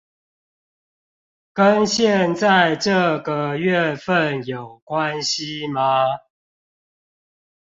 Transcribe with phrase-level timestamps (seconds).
[1.53, 6.21] 跟現在這個月份有關係嗎